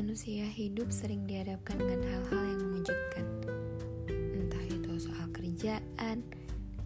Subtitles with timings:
[0.00, 3.24] hidup sering dihadapkan dengan hal-hal yang mengejutkan.
[4.08, 6.24] Entah itu soal kerjaan,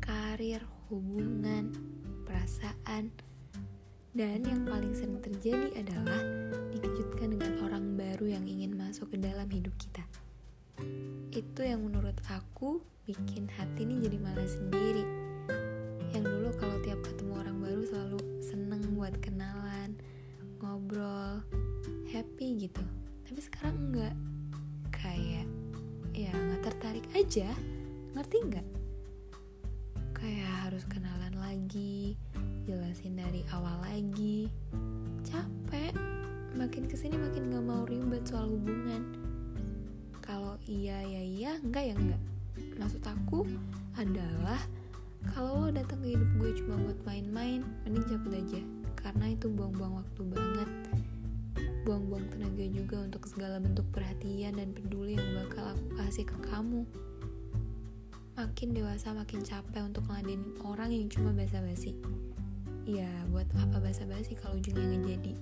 [0.02, 0.58] karir,
[0.90, 1.70] hubungan,
[2.26, 3.14] perasaan,
[4.18, 6.26] dan yang paling sering terjadi adalah
[6.74, 10.02] dikejutkan dengan orang baru yang ingin masuk ke dalam hidup kita.
[11.30, 15.06] Itu yang menurut aku bikin hati ini jadi malas sendiri.
[16.10, 19.94] Yang dulu kalau tiap ketemu orang baru selalu seneng buat kenalan,
[20.58, 21.46] ngobrol,
[22.10, 24.14] happy gitu tapi sekarang enggak
[24.92, 25.46] kayak
[26.14, 27.50] ya nggak tertarik aja.
[28.14, 28.66] Ngerti nggak?
[30.14, 32.14] Kayak harus kenalan lagi
[32.64, 34.48] jelasin dari awal lagi.
[35.26, 35.92] Capek.
[36.54, 39.02] Makin ke sini makin gak mau ribet soal hubungan.
[40.22, 41.52] Kalau iya ya iya.
[41.58, 42.22] Enggak ya enggak
[42.78, 43.46] maksud aku
[43.98, 44.58] adalah
[45.34, 48.60] kalau lo datang ke hidup gue cuma buat main-main mending cabut aja.
[48.94, 50.70] Karena itu buang-buang waktu banget
[51.84, 56.88] buang-buang tenaga juga untuk segala bentuk perhatian dan peduli yang bakal aku kasih ke kamu.
[58.34, 61.92] Makin dewasa makin capek untuk ngeladenin orang yang cuma basa-basi.
[62.88, 65.32] Ya, buat apa basa-basi kalau ujungnya nggak jadi?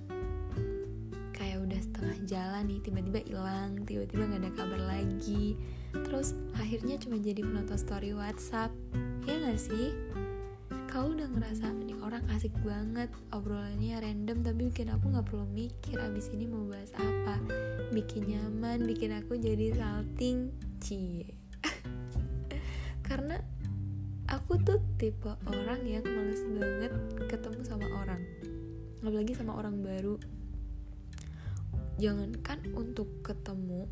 [1.31, 5.55] Kayak udah setengah jalan nih, tiba-tiba hilang, tiba-tiba nggak ada kabar lagi.
[5.95, 8.75] Terus akhirnya cuma jadi penonton story WhatsApp.
[9.23, 9.95] Ya nggak sih?
[10.93, 15.97] Kalau udah ngerasa nih orang asik banget obrolannya random tapi bikin aku nggak perlu mikir
[15.97, 17.41] abis ini mau bahas apa?
[17.89, 20.53] Bikin nyaman bikin aku jadi salting.
[20.77, 21.33] Cie.
[23.09, 23.41] Karena
[24.29, 26.93] aku tuh tipe orang yang males banget
[27.25, 28.21] ketemu sama orang
[29.01, 30.21] apalagi sama orang baru.
[31.97, 33.89] Jangankan untuk ketemu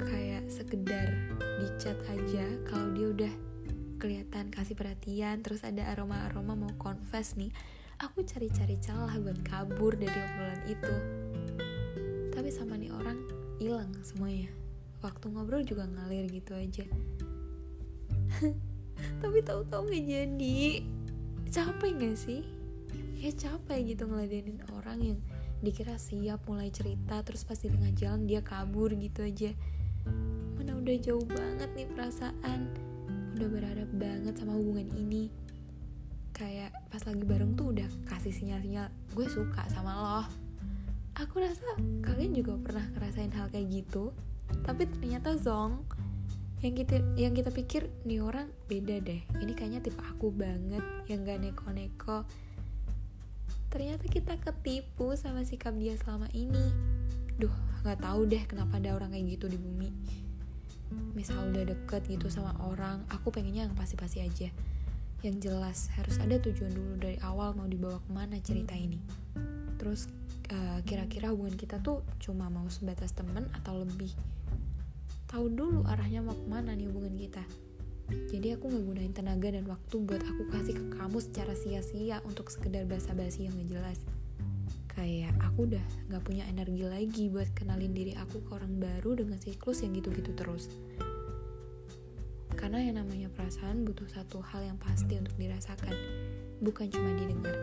[0.00, 1.12] kayak sekedar
[1.60, 3.34] di chat aja kalau dia udah
[3.98, 7.50] kelihatan kasih perhatian terus ada aroma-aroma mau confess nih.
[7.98, 10.94] Aku cari-cari celah buat kabur dari obrolan itu.
[12.30, 13.18] Tapi sama nih orang
[13.58, 14.54] hilang semuanya.
[15.02, 16.86] Waktu ngobrol juga ngalir gitu aja.
[19.22, 20.58] Tapi tahu-tahu nggak jadi.
[21.50, 22.46] Capek gak sih?
[23.18, 25.18] Ya capek gitu ngeladenin orang yang
[25.58, 29.50] dikira siap mulai cerita terus pasti tengah jalan dia kabur gitu aja.
[30.54, 32.87] Mana udah jauh banget nih perasaan
[33.38, 35.30] udah berharap banget sama hubungan ini.
[36.34, 40.22] Kayak pas lagi bareng tuh udah kasih sinyal-sinyal gue suka sama lo.
[41.18, 41.66] Aku rasa
[42.02, 44.14] kalian juga pernah ngerasain hal kayak gitu
[44.64, 45.84] tapi ternyata zong
[46.58, 49.22] yang kita yang kita pikir nih orang beda deh.
[49.38, 52.26] Ini kayaknya tipe aku banget yang gak neko-neko.
[53.70, 56.74] Ternyata kita ketipu sama sikap dia selama ini.
[57.38, 57.54] Duh
[57.86, 59.90] nggak tahu deh kenapa ada orang kayak gitu di bumi
[61.12, 64.48] misal udah deket gitu sama orang aku pengennya yang pasti-pasti aja.
[65.20, 69.02] Yang jelas harus ada tujuan dulu dari awal mau dibawa ke mana cerita ini.
[69.76, 70.06] Terus
[70.50, 74.14] eh, kira-kira hubungan kita tuh cuma mau sebatas temen atau lebih?
[75.28, 77.44] Tahu dulu arahnya mau ke mana nih hubungan kita.
[78.08, 82.48] Jadi aku nggak gunain tenaga dan waktu buat aku kasih ke kamu secara sia-sia untuk
[82.48, 84.00] sekedar basa-basi yang gak jelas
[84.98, 89.38] kayak aku udah gak punya energi lagi buat kenalin diri aku ke orang baru dengan
[89.38, 90.74] siklus yang gitu-gitu terus
[92.58, 95.94] karena yang namanya perasaan butuh satu hal yang pasti untuk dirasakan
[96.58, 97.54] bukan cuma didengar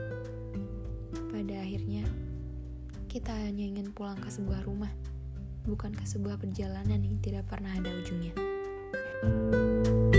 [1.28, 2.07] pada akhirnya
[3.12, 4.96] kita hanya ingin pulang ke sebuah rumah
[5.67, 8.31] bukan ke sebuah perjalanan yang tidak pernah ada ujungnya.
[9.25, 10.14] thank you